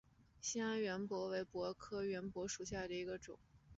[0.41, 3.37] 兴安圆柏为柏科圆柏属下的一个种。